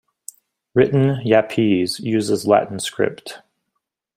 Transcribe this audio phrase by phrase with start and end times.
[0.73, 3.43] Written Yapese uses Latin script.